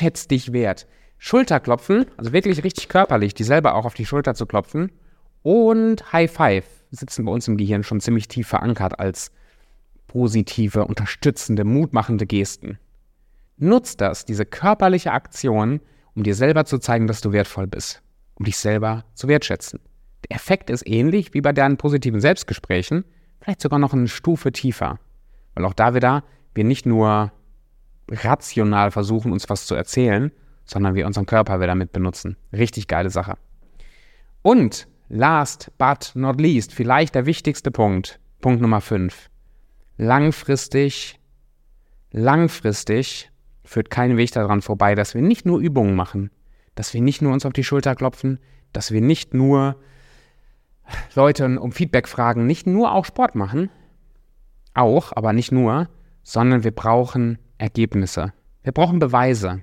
Schätz 0.00 0.26
dich 0.26 0.52
wert. 0.52 0.86
Schulterklopfen, 1.18 2.06
also 2.16 2.32
wirklich 2.32 2.64
richtig 2.64 2.88
körperlich, 2.88 3.34
die 3.34 3.44
selber 3.44 3.74
auch 3.74 3.84
auf 3.84 3.94
die 3.94 4.06
Schulter 4.06 4.34
zu 4.34 4.46
klopfen. 4.46 4.90
Und 5.42 6.12
High 6.12 6.32
Five 6.32 6.64
sitzen 6.90 7.26
bei 7.26 7.32
uns 7.32 7.46
im 7.46 7.58
Gehirn 7.58 7.82
schon 7.82 8.00
ziemlich 8.00 8.26
tief 8.26 8.48
verankert 8.48 8.98
als 8.98 9.30
positive, 10.06 10.86
unterstützende, 10.86 11.64
mutmachende 11.64 12.26
Gesten. 12.26 12.78
Nutz 13.58 13.96
das, 13.96 14.24
diese 14.24 14.46
körperliche 14.46 15.12
Aktion, 15.12 15.80
um 16.14 16.22
dir 16.22 16.34
selber 16.34 16.64
zu 16.64 16.78
zeigen, 16.78 17.06
dass 17.06 17.20
du 17.20 17.32
wertvoll 17.32 17.66
bist, 17.66 18.02
um 18.34 18.46
dich 18.46 18.56
selber 18.56 19.04
zu 19.14 19.28
wertschätzen. 19.28 19.80
Der 20.28 20.36
Effekt 20.36 20.70
ist 20.70 20.88
ähnlich 20.88 21.34
wie 21.34 21.42
bei 21.42 21.52
deinen 21.52 21.76
positiven 21.76 22.20
Selbstgesprächen, 22.20 23.04
vielleicht 23.40 23.60
sogar 23.60 23.78
noch 23.78 23.92
eine 23.92 24.08
Stufe 24.08 24.52
tiefer. 24.52 24.98
Weil 25.54 25.66
auch 25.66 25.74
da 25.74 25.94
wieder 25.94 26.24
wir 26.54 26.64
nicht 26.64 26.86
nur 26.86 27.32
rational 28.10 28.90
versuchen, 28.90 29.32
uns 29.32 29.48
was 29.48 29.66
zu 29.66 29.74
erzählen, 29.74 30.32
sondern 30.64 30.94
wir 30.94 31.06
unseren 31.06 31.26
Körper 31.26 31.60
wieder 31.60 31.74
mit 31.74 31.92
benutzen. 31.92 32.36
Richtig 32.52 32.88
geile 32.88 33.10
Sache. 33.10 33.36
Und 34.42 34.88
last 35.08 35.70
but 35.78 36.12
not 36.14 36.40
least, 36.40 36.72
vielleicht 36.72 37.14
der 37.14 37.26
wichtigste 37.26 37.70
Punkt, 37.70 38.20
Punkt 38.40 38.62
Nummer 38.62 38.80
5. 38.80 39.28
Langfristig, 39.96 41.20
langfristig 42.10 43.30
führt 43.64 43.90
kein 43.90 44.16
Weg 44.16 44.32
daran 44.32 44.62
vorbei, 44.62 44.94
dass 44.94 45.14
wir 45.14 45.22
nicht 45.22 45.46
nur 45.46 45.60
Übungen 45.60 45.94
machen, 45.94 46.30
dass 46.74 46.94
wir 46.94 47.02
nicht 47.02 47.22
nur 47.22 47.32
uns 47.32 47.44
auf 47.44 47.52
die 47.52 47.64
Schulter 47.64 47.94
klopfen, 47.94 48.38
dass 48.72 48.92
wir 48.92 49.00
nicht 49.00 49.34
nur 49.34 49.76
Leute 51.14 51.60
um 51.60 51.72
Feedback 51.72 52.08
fragen, 52.08 52.46
nicht 52.46 52.66
nur 52.66 52.92
auch 52.92 53.04
Sport 53.04 53.34
machen, 53.34 53.70
auch, 54.74 55.12
aber 55.14 55.32
nicht 55.32 55.52
nur, 55.52 55.88
sondern 56.22 56.64
wir 56.64 56.70
brauchen 56.70 57.38
Ergebnisse. 57.60 58.32
Wir 58.62 58.72
brauchen 58.72 58.98
Beweise. 58.98 59.62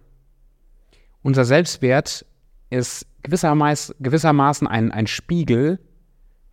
Unser 1.24 1.46
Selbstwert 1.46 2.26
ist 2.70 3.06
gewissermaßen, 3.24 4.68
ein, 4.68 4.92
ein 4.92 5.08
Spiegel 5.08 5.80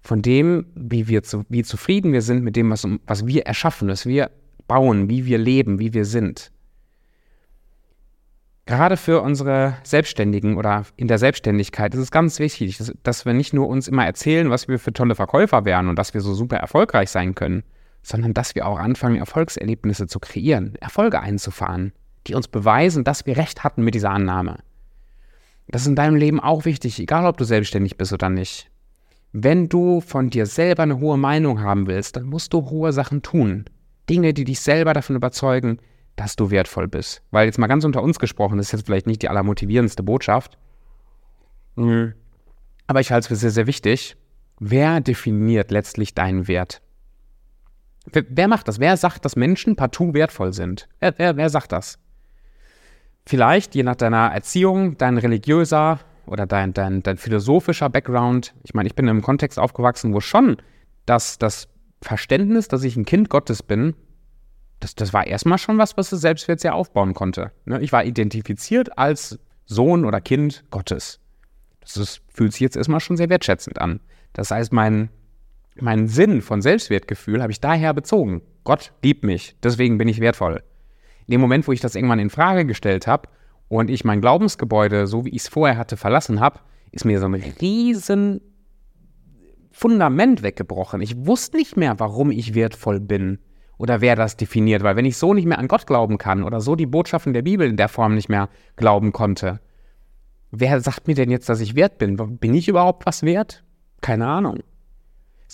von 0.00 0.22
dem, 0.22 0.66
wie, 0.74 1.08
wir 1.08 1.22
zu, 1.22 1.44
wie 1.48 1.62
zufrieden 1.62 2.12
wir 2.12 2.22
sind 2.22 2.42
mit 2.42 2.56
dem, 2.56 2.70
was, 2.70 2.86
was 3.06 3.26
wir 3.26 3.46
erschaffen, 3.46 3.88
was 3.88 4.06
wir 4.06 4.30
bauen, 4.66 5.08
wie 5.08 5.26
wir 5.26 5.38
leben, 5.38 5.78
wie 5.78 5.94
wir 5.94 6.04
sind. 6.04 6.50
Gerade 8.66 8.96
für 8.96 9.20
unsere 9.20 9.76
Selbstständigen 9.82 10.56
oder 10.56 10.84
in 10.96 11.06
der 11.06 11.18
Selbstständigkeit 11.18 11.94
ist 11.94 12.00
es 12.00 12.10
ganz 12.10 12.38
wichtig, 12.38 12.78
dass, 12.78 12.92
dass, 13.02 13.26
wir 13.26 13.34
nicht 13.34 13.52
nur 13.52 13.68
uns 13.68 13.88
immer 13.88 14.06
erzählen, 14.06 14.48
was 14.48 14.68
wir 14.68 14.78
für 14.78 14.92
tolle 14.92 15.14
Verkäufer 15.14 15.66
wären 15.66 15.88
und 15.88 15.98
dass 15.98 16.14
wir 16.14 16.22
so 16.22 16.32
super 16.32 16.56
erfolgreich 16.56 17.10
sein 17.10 17.34
können, 17.34 17.62
sondern 18.04 18.34
dass 18.34 18.54
wir 18.54 18.66
auch 18.66 18.78
anfangen, 18.78 19.16
Erfolgserlebnisse 19.16 20.06
zu 20.06 20.20
kreieren, 20.20 20.76
Erfolge 20.76 21.20
einzufahren, 21.20 21.92
die 22.26 22.34
uns 22.34 22.46
beweisen, 22.46 23.02
dass 23.02 23.26
wir 23.26 23.36
recht 23.36 23.64
hatten 23.64 23.82
mit 23.82 23.94
dieser 23.94 24.10
Annahme. 24.10 24.58
Das 25.66 25.82
ist 25.82 25.88
in 25.88 25.96
deinem 25.96 26.16
Leben 26.16 26.38
auch 26.38 26.66
wichtig, 26.66 27.00
egal 27.00 27.26
ob 27.26 27.38
du 27.38 27.44
selbstständig 27.44 27.96
bist 27.96 28.12
oder 28.12 28.28
nicht. 28.28 28.70
Wenn 29.32 29.68
du 29.68 30.00
von 30.00 30.30
dir 30.30 30.46
selber 30.46 30.84
eine 30.84 31.00
hohe 31.00 31.16
Meinung 31.16 31.60
haben 31.60 31.86
willst, 31.86 32.16
dann 32.16 32.26
musst 32.26 32.52
du 32.52 32.70
hohe 32.70 32.92
Sachen 32.92 33.22
tun. 33.22 33.64
Dinge, 34.08 34.34
die 34.34 34.44
dich 34.44 34.60
selber 34.60 34.92
davon 34.92 35.16
überzeugen, 35.16 35.78
dass 36.14 36.36
du 36.36 36.50
wertvoll 36.50 36.86
bist. 36.86 37.22
Weil 37.30 37.46
jetzt 37.46 37.58
mal 37.58 37.66
ganz 37.66 37.84
unter 37.84 38.02
uns 38.02 38.18
gesprochen, 38.18 38.58
das 38.58 38.66
ist 38.66 38.72
jetzt 38.72 38.86
vielleicht 38.86 39.06
nicht 39.06 39.22
die 39.22 39.28
allermotivierendste 39.28 40.02
Botschaft. 40.02 40.58
Mhm. 41.76 42.14
Aber 42.86 43.00
ich 43.00 43.10
halte 43.10 43.24
es 43.24 43.28
für 43.28 43.36
sehr, 43.36 43.50
sehr 43.50 43.66
wichtig. 43.66 44.16
Wer 44.60 45.00
definiert 45.00 45.70
letztlich 45.70 46.14
deinen 46.14 46.46
Wert? 46.46 46.80
Wer, 48.12 48.24
wer 48.28 48.48
macht 48.48 48.68
das? 48.68 48.80
Wer 48.80 48.96
sagt, 48.96 49.24
dass 49.24 49.36
Menschen 49.36 49.76
partout 49.76 50.14
wertvoll 50.14 50.52
sind? 50.52 50.88
Wer, 51.00 51.14
wer, 51.16 51.36
wer 51.36 51.48
sagt 51.48 51.72
das? 51.72 51.98
Vielleicht, 53.26 53.74
je 53.74 53.82
nach 53.82 53.96
deiner 53.96 54.32
Erziehung, 54.32 54.98
dein 54.98 55.16
religiöser 55.16 56.00
oder 56.26 56.46
dein, 56.46 56.74
dein, 56.74 57.02
dein 57.02 57.16
philosophischer 57.16 57.88
Background. 57.88 58.54
Ich 58.62 58.74
meine, 58.74 58.86
ich 58.86 58.94
bin 58.94 59.06
in 59.06 59.10
einem 59.10 59.22
Kontext 59.22 59.58
aufgewachsen, 59.58 60.12
wo 60.12 60.20
schon 60.20 60.58
das, 61.06 61.38
das 61.38 61.68
Verständnis, 62.02 62.68
dass 62.68 62.84
ich 62.84 62.96
ein 62.96 63.06
Kind 63.06 63.30
Gottes 63.30 63.62
bin, 63.62 63.94
das, 64.80 64.94
das 64.94 65.14
war 65.14 65.26
erstmal 65.26 65.56
schon 65.56 65.78
was, 65.78 65.96
was 65.96 66.12
es 66.12 66.20
Selbstwert 66.20 66.60
sehr 66.60 66.74
aufbauen 66.74 67.14
konnte. 67.14 67.52
Ne? 67.64 67.80
Ich 67.80 67.92
war 67.92 68.04
identifiziert 68.04 68.98
als 68.98 69.38
Sohn 69.64 70.04
oder 70.04 70.20
Kind 70.20 70.64
Gottes. 70.70 71.20
Das 71.80 71.96
ist, 71.96 72.20
fühlt 72.28 72.52
sich 72.52 72.60
jetzt 72.60 72.76
erstmal 72.76 73.00
schon 73.00 73.16
sehr 73.16 73.30
wertschätzend 73.30 73.80
an. 73.80 74.00
Das 74.34 74.50
heißt, 74.50 74.72
mein, 74.72 75.08
mein 75.80 76.08
Sinn 76.08 76.40
von 76.40 76.62
Selbstwertgefühl 76.62 77.42
habe 77.42 77.52
ich 77.52 77.60
daher 77.60 77.94
bezogen. 77.94 78.42
Gott 78.64 78.92
liebt 79.02 79.24
mich, 79.24 79.56
deswegen 79.62 79.98
bin 79.98 80.08
ich 80.08 80.20
wertvoll. 80.20 80.62
In 81.26 81.32
dem 81.32 81.40
Moment, 81.40 81.66
wo 81.66 81.72
ich 81.72 81.80
das 81.80 81.94
irgendwann 81.94 82.18
in 82.18 82.30
Frage 82.30 82.64
gestellt 82.64 83.06
habe 83.06 83.28
und 83.68 83.90
ich 83.90 84.04
mein 84.04 84.20
Glaubensgebäude, 84.20 85.06
so 85.06 85.24
wie 85.24 85.30
ich 85.30 85.42
es 85.42 85.48
vorher 85.48 85.76
hatte, 85.76 85.96
verlassen 85.96 86.40
habe, 86.40 86.60
ist 86.92 87.04
mir 87.04 87.18
so 87.18 87.26
ein 87.26 87.34
riesen 87.34 88.40
Fundament 89.72 90.42
weggebrochen. 90.42 91.00
Ich 91.00 91.26
wusste 91.26 91.56
nicht 91.56 91.76
mehr, 91.76 91.98
warum 91.98 92.30
ich 92.30 92.54
wertvoll 92.54 93.00
bin 93.00 93.38
oder 93.76 94.00
wer 94.00 94.14
das 94.14 94.36
definiert. 94.36 94.84
Weil 94.84 94.96
wenn 94.96 95.04
ich 95.04 95.16
so 95.16 95.34
nicht 95.34 95.46
mehr 95.46 95.58
an 95.58 95.66
Gott 95.66 95.86
glauben 95.86 96.18
kann 96.18 96.44
oder 96.44 96.60
so 96.60 96.76
die 96.76 96.86
Botschaften 96.86 97.32
der 97.32 97.42
Bibel 97.42 97.68
in 97.68 97.76
der 97.76 97.88
Form 97.88 98.14
nicht 98.14 98.28
mehr 98.28 98.48
glauben 98.76 99.12
konnte, 99.12 99.60
wer 100.52 100.80
sagt 100.80 101.08
mir 101.08 101.14
denn 101.14 101.30
jetzt, 101.30 101.48
dass 101.48 101.60
ich 101.60 101.74
wert 101.74 101.98
bin? 101.98 102.16
Bin 102.38 102.54
ich 102.54 102.68
überhaupt 102.68 103.06
was 103.06 103.24
wert? 103.24 103.64
Keine 104.00 104.28
Ahnung. 104.28 104.60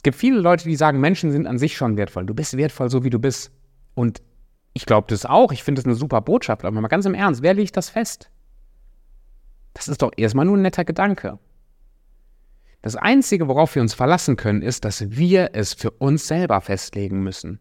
Es 0.00 0.02
gibt 0.02 0.16
viele 0.16 0.40
Leute, 0.40 0.64
die 0.64 0.76
sagen, 0.76 0.99
Menschen 0.99 1.30
sind 1.30 1.47
an 1.47 1.59
sich 1.59 1.76
schon 1.76 1.99
wertvoll. 1.99 2.25
Du 2.25 2.33
bist 2.33 2.57
wertvoll, 2.57 2.88
so 2.88 3.04
wie 3.04 3.11
du 3.11 3.19
bist. 3.19 3.52
Und 3.92 4.23
ich 4.73 4.87
glaube 4.87 5.09
das 5.11 5.26
auch. 5.26 5.52
Ich 5.52 5.62
finde 5.62 5.78
das 5.78 5.85
eine 5.85 5.95
super 5.95 6.23
Botschaft. 6.23 6.64
Aber 6.64 6.80
mal 6.80 6.88
ganz 6.88 7.04
im 7.04 7.12
Ernst, 7.12 7.42
wer 7.42 7.52
legt 7.52 7.76
das 7.76 7.90
fest? 7.90 8.30
Das 9.75 9.88
ist 9.88 10.00
doch 10.00 10.11
erstmal 10.16 10.47
nur 10.47 10.57
ein 10.57 10.62
netter 10.62 10.87
Gedanke. 10.87 11.38
Das 12.80 12.97
Einzige, 12.97 13.47
worauf 13.47 13.75
wir 13.75 13.83
uns 13.83 13.92
verlassen 13.92 14.37
können, 14.37 14.62
ist, 14.62 14.87
dass 14.87 15.11
wir 15.11 15.50
es 15.52 15.75
für 15.75 15.90
uns 15.90 16.26
selber 16.26 16.62
festlegen 16.62 17.23
müssen. 17.23 17.61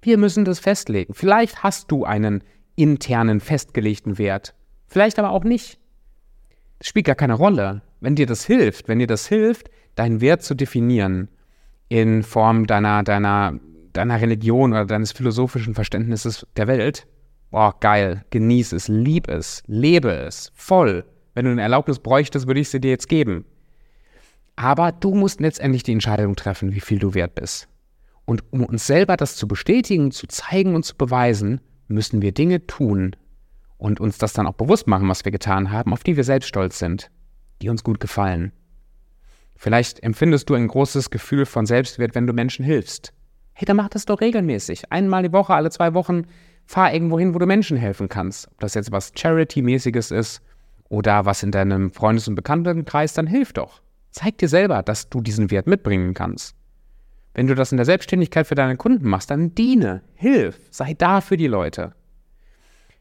Wir 0.00 0.16
müssen 0.16 0.44
das 0.44 0.60
festlegen. 0.60 1.12
Vielleicht 1.12 1.64
hast 1.64 1.90
du 1.90 2.04
einen 2.04 2.44
internen 2.76 3.40
festgelegten 3.40 4.16
Wert, 4.16 4.54
vielleicht 4.86 5.18
aber 5.18 5.30
auch 5.30 5.42
nicht. 5.42 5.80
Das 6.78 6.86
spielt 6.86 7.06
gar 7.06 7.16
keine 7.16 7.34
Rolle. 7.34 7.82
Wenn 7.98 8.14
dir 8.14 8.26
das 8.26 8.44
hilft, 8.44 8.86
wenn 8.86 9.00
dir 9.00 9.08
das 9.08 9.26
hilft, 9.26 9.70
deinen 9.96 10.20
Wert 10.20 10.44
zu 10.44 10.54
definieren 10.54 11.28
in 11.90 12.22
Form 12.22 12.66
deiner, 12.66 13.02
deiner, 13.02 13.58
deiner 13.92 14.20
Religion 14.20 14.72
oder 14.72 14.86
deines 14.86 15.12
philosophischen 15.12 15.74
Verständnisses 15.74 16.46
der 16.56 16.68
Welt, 16.68 17.06
boah, 17.50 17.74
geil, 17.80 18.24
genieß 18.30 18.72
es, 18.72 18.88
lieb 18.88 19.28
es, 19.28 19.62
lebe 19.66 20.12
es, 20.12 20.52
voll. 20.54 21.04
Wenn 21.34 21.44
du 21.44 21.50
eine 21.50 21.62
Erlaubnis 21.62 21.98
bräuchtest, 21.98 22.46
würde 22.46 22.60
ich 22.60 22.70
sie 22.70 22.80
dir 22.80 22.92
jetzt 22.92 23.08
geben. 23.08 23.44
Aber 24.54 24.92
du 24.92 25.14
musst 25.14 25.40
letztendlich 25.40 25.82
die 25.82 25.92
Entscheidung 25.92 26.36
treffen, 26.36 26.72
wie 26.72 26.80
viel 26.80 27.00
du 27.00 27.12
wert 27.12 27.34
bist. 27.34 27.68
Und 28.24 28.44
um 28.52 28.64
uns 28.64 28.86
selber 28.86 29.16
das 29.16 29.34
zu 29.34 29.48
bestätigen, 29.48 30.12
zu 30.12 30.28
zeigen 30.28 30.76
und 30.76 30.84
zu 30.84 30.96
beweisen, 30.96 31.60
müssen 31.88 32.22
wir 32.22 32.30
Dinge 32.30 32.66
tun 32.68 33.16
und 33.78 33.98
uns 33.98 34.18
das 34.18 34.32
dann 34.32 34.46
auch 34.46 34.54
bewusst 34.54 34.86
machen, 34.86 35.08
was 35.08 35.24
wir 35.24 35.32
getan 35.32 35.72
haben, 35.72 35.92
auf 35.92 36.04
die 36.04 36.16
wir 36.16 36.24
selbst 36.24 36.46
stolz 36.46 36.78
sind, 36.78 37.10
die 37.62 37.68
uns 37.68 37.82
gut 37.82 37.98
gefallen. 37.98 38.52
Vielleicht 39.62 40.02
empfindest 40.02 40.48
du 40.48 40.54
ein 40.54 40.68
großes 40.68 41.10
Gefühl 41.10 41.44
von 41.44 41.66
Selbstwert, 41.66 42.14
wenn 42.14 42.26
du 42.26 42.32
Menschen 42.32 42.64
hilfst. 42.64 43.12
Hey, 43.52 43.66
dann 43.66 43.76
mach 43.76 43.90
das 43.90 44.06
doch 44.06 44.22
regelmäßig. 44.22 44.90
Einmal 44.90 45.22
die 45.22 45.34
Woche, 45.34 45.52
alle 45.52 45.70
zwei 45.70 45.92
Wochen, 45.92 46.22
fahr 46.64 46.94
irgendwo 46.94 47.18
hin, 47.18 47.34
wo 47.34 47.38
du 47.38 47.44
Menschen 47.44 47.76
helfen 47.76 48.08
kannst. 48.08 48.48
Ob 48.48 48.60
das 48.60 48.72
jetzt 48.72 48.90
was 48.90 49.12
Charity-mäßiges 49.14 50.12
ist 50.12 50.40
oder 50.88 51.26
was 51.26 51.42
in 51.42 51.50
deinem 51.50 51.92
Freundes- 51.92 52.26
und 52.26 52.36
Bekanntenkreis, 52.36 53.12
dann 53.12 53.26
hilf 53.26 53.52
doch. 53.52 53.82
Zeig 54.12 54.38
dir 54.38 54.48
selber, 54.48 54.82
dass 54.82 55.10
du 55.10 55.20
diesen 55.20 55.50
Wert 55.50 55.66
mitbringen 55.66 56.14
kannst. 56.14 56.54
Wenn 57.34 57.46
du 57.46 57.54
das 57.54 57.70
in 57.70 57.76
der 57.76 57.84
Selbstständigkeit 57.84 58.46
für 58.46 58.54
deine 58.54 58.78
Kunden 58.78 59.06
machst, 59.06 59.30
dann 59.30 59.54
diene, 59.54 60.00
hilf, 60.14 60.58
sei 60.70 60.94
da 60.94 61.20
für 61.20 61.36
die 61.36 61.48
Leute. 61.48 61.92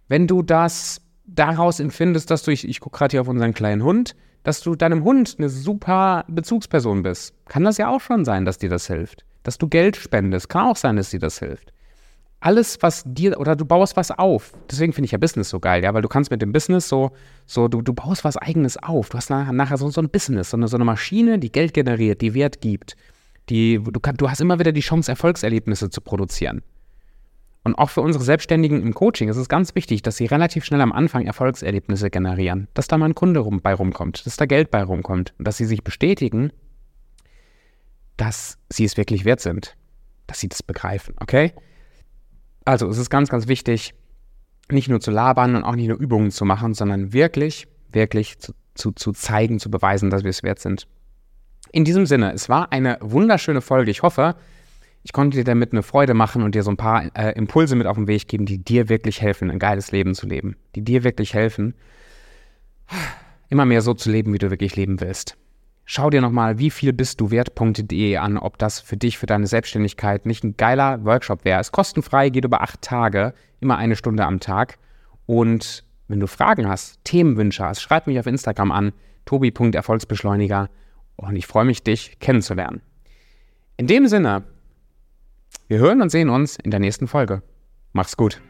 Wenn 0.10 0.28
du 0.28 0.42
das 0.42 1.00
daraus 1.26 1.80
empfindest, 1.80 2.30
dass 2.30 2.44
du, 2.44 2.52
ich, 2.52 2.68
ich 2.68 2.82
gucke 2.82 2.98
gerade 2.98 3.12
hier 3.12 3.22
auf 3.22 3.30
unseren 3.30 3.54
kleinen 3.54 3.82
Hund, 3.82 4.14
dass 4.44 4.62
du 4.62 4.76
deinem 4.76 5.04
Hund 5.04 5.36
eine 5.38 5.50
super 5.50 6.26
Bezugsperson 6.28 7.04
bist, 7.04 7.34
kann 7.48 7.64
das 7.64 7.78
ja 7.78 7.90
auch 7.90 8.02
schon 8.02 8.26
sein, 8.26 8.46
dass 8.46 8.58
dir 8.58 8.70
das 8.70 8.88
hilft. 8.88 9.26
Dass 9.44 9.58
du 9.58 9.68
Geld 9.68 9.96
spendest, 9.96 10.50
kann 10.50 10.68
auch 10.68 10.76
sein, 10.76 10.96
dass 10.96 11.10
dir 11.10 11.20
das 11.20 11.40
hilft. 11.40 11.74
Alles, 12.42 12.78
was 12.82 13.04
dir, 13.06 13.38
oder 13.40 13.56
du 13.56 13.66
baust 13.66 13.98
was 13.98 14.12
auf. 14.12 14.54
Deswegen 14.72 14.94
finde 14.94 15.06
ich 15.06 15.12
ja 15.12 15.18
Business 15.18 15.50
so 15.50 15.60
geil, 15.60 15.84
ja, 15.84 15.94
weil 15.94 16.02
du 16.02 16.08
kannst 16.08 16.32
mit 16.32 16.42
dem 16.42 16.54
Business 16.54 16.88
so, 16.88 17.12
so 17.46 17.68
du, 17.68 17.82
du 17.82 17.94
baust 17.94 18.24
was 18.24 18.38
Eigenes 18.38 18.78
auf. 18.78 19.10
Du 19.10 19.18
hast 19.18 19.30
nachher, 19.30 19.52
nachher 19.52 19.78
so, 19.78 19.90
so 19.90 20.02
ein 20.02 20.10
Business, 20.10 20.52
so 20.52 20.58
eine, 20.58 20.70
so 20.70 20.78
eine 20.78 20.86
Maschine, 20.86 21.38
die 21.38 21.52
Geld 21.52 21.74
generiert, 21.74 22.22
die 22.22 22.34
Wert 22.34 22.62
gibt 22.62 22.96
die, 23.50 23.80
du, 23.84 24.00
kann, 24.00 24.16
du 24.16 24.30
hast 24.30 24.42
immer 24.42 24.60
wieder 24.60 24.72
die 24.72 24.82
Chance, 24.82 25.12
Erfolgserlebnisse 25.12 25.90
zu 25.90 26.02
produzieren. 26.02 26.62
Und 27.64 27.76
auch 27.76 27.90
für 27.90 28.02
unsere 28.02 28.24
Selbstständigen 28.24 28.82
im 28.82 28.94
Coaching 28.94 29.28
ist 29.28 29.38
es 29.38 29.50
ganz 29.50 29.76
wichtig, 29.76 30.02
dass 30.02 30.18
sie 30.18 30.26
relativ 30.26 30.64
schnell 30.64 30.82
am 30.82 30.94
Anfang 30.94 31.26
Erfolgserlebnisse 31.26 32.10
generieren, 32.10 32.68
dass 32.74 32.88
da 32.88 32.98
mal 32.98 33.10
ein 33.10 33.16
Kunde 33.16 33.42
rum, 33.42 33.62
bei 33.62 33.74
rumkommt, 33.74 34.26
dass 34.26 34.38
da 34.38 34.46
Geld 34.46 34.72
bei 34.72 34.82
rumkommt 34.82 35.34
und 35.38 35.46
dass 35.46 35.58
sie 35.58 35.66
sich 35.66 35.84
bestätigen, 35.84 36.52
dass 38.16 38.58
sie 38.70 38.86
es 38.86 38.98
wirklich 38.98 39.26
wert 39.26 39.42
sind, 39.42 39.76
dass 40.28 40.40
sie 40.40 40.48
das 40.48 40.64
begreifen, 40.64 41.16
okay? 41.20 41.54
Also 42.66 42.88
es 42.88 42.98
ist 42.98 43.10
ganz, 43.10 43.30
ganz 43.30 43.48
wichtig, 43.48 43.94
nicht 44.72 44.90
nur 44.90 45.02
zu 45.02 45.12
labern 45.12 45.56
und 45.56 45.64
auch 45.64 45.76
nicht 45.76 45.88
nur 45.88 45.98
Übungen 45.98 46.32
zu 46.32 46.46
machen, 46.46 46.74
sondern 46.74 47.14
wirklich, 47.14 47.68
wirklich 47.92 48.40
zu, 48.40 48.54
zu, 48.76 48.92
zu 48.92 49.12
zeigen, 49.12 49.60
zu 49.60 49.70
beweisen, 49.72 50.10
dass 50.10 50.24
wir 50.24 50.30
es 50.30 50.44
wert 50.44 50.60
sind. 50.60 50.88
In 51.72 51.86
diesem 51.86 52.06
Sinne, 52.06 52.34
es 52.34 52.50
war 52.50 52.72
eine 52.72 52.98
wunderschöne 53.02 53.62
Folge. 53.62 53.92
Ich 53.92 54.02
hoffe, 54.02 54.36
ich 55.10 55.14
konnte 55.14 55.38
dir 55.38 55.44
damit 55.44 55.72
eine 55.72 55.82
Freude 55.82 56.14
machen 56.14 56.44
und 56.44 56.54
dir 56.54 56.62
so 56.62 56.70
ein 56.70 56.78
paar 56.78 57.04
äh, 57.18 57.32
Impulse 57.32 57.76
mit 57.76 57.88
auf 57.88 57.98
den 57.98 58.08
Weg 58.08 58.28
geben, 58.28 58.46
die 58.46 58.60
dir 58.60 58.90
wirklich 58.90 59.24
helfen, 59.24 59.50
ein 59.50 59.58
geiles 59.58 59.92
Leben 59.92 60.14
zu 60.14 60.28
leben. 60.28 60.56
Die 60.76 60.84
dir 60.84 61.04
wirklich 61.04 61.34
helfen, 61.34 61.74
immer 63.50 63.66
mehr 63.66 63.82
so 63.82 63.96
zu 63.96 64.12
leben, 64.12 64.32
wie 64.34 64.38
du 64.38 64.52
wirklich 64.52 64.76
leben 64.76 65.02
willst. 65.02 65.36
Schau 65.84 66.12
dir 66.12 66.22
nochmal, 66.22 66.60
wie 66.60 66.70
viel 66.70 66.94
bist 66.94 67.20
du 67.20 67.32
wert.de 67.32 68.18
an, 68.18 68.38
ob 68.38 68.60
das 68.60 68.82
für 68.82 68.98
dich, 68.98 69.18
für 69.18 69.26
deine 69.26 69.48
Selbstständigkeit 69.48 70.28
nicht 70.28 70.44
ein 70.44 70.58
geiler 70.58 71.04
Workshop 71.04 71.44
wäre. 71.44 71.60
Ist 71.60 71.72
kostenfrei, 71.72 72.30
geht 72.30 72.46
über 72.46 72.62
acht 72.62 72.84
Tage, 72.84 73.34
immer 73.62 73.80
eine 73.80 73.96
Stunde 73.96 74.28
am 74.28 74.40
Tag. 74.40 74.78
Und 75.26 75.86
wenn 76.08 76.20
du 76.20 76.28
Fragen 76.28 76.68
hast, 76.68 77.04
Themenwünsche 77.04 77.66
hast, 77.66 77.82
schreib 77.82 78.06
mich 78.06 78.20
auf 78.20 78.28
Instagram 78.28 78.72
an, 78.72 78.92
tobi.erfolgsbeschleuniger. 79.26 80.70
Und 81.16 81.36
ich 81.36 81.48
freue 81.48 81.66
mich, 81.66 81.82
dich 81.82 82.20
kennenzulernen. 82.20 82.84
In 83.76 83.88
dem 83.88 84.06
Sinne, 84.06 84.44
wir 85.70 85.78
hören 85.78 86.02
und 86.02 86.10
sehen 86.10 86.30
uns 86.30 86.56
in 86.56 86.72
der 86.72 86.80
nächsten 86.80 87.08
Folge. 87.08 87.44
Mach's 87.94 88.18
gut. 88.18 88.42